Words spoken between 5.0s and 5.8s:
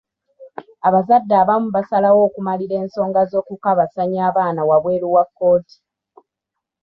wa kkooti.